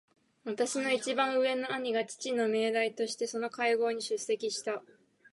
[0.45, 4.81] 私の一番上の兄が父の名代としてその会合に出席した。